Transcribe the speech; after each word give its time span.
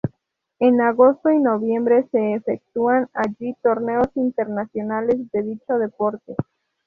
En 0.57 0.81
agosto 0.81 1.29
y 1.29 1.37
noviembre 1.39 2.07
se 2.11 2.33
efectúan 2.33 3.07
allí 3.13 3.55
torneos 3.61 4.07
internacionales 4.15 5.29
de 5.31 5.43
dicho 5.43 5.77
deporte. 5.77 6.33